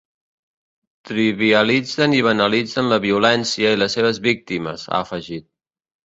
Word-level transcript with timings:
Trivialitzen 1.09 2.15
i 2.19 2.21
banalitzen 2.27 2.89
la 2.93 2.97
violència 3.03 3.73
i 3.75 3.79
les 3.83 3.97
seves 3.97 4.21
víctimes, 4.29 4.87
ha 4.95 5.03
afegit. 5.09 5.47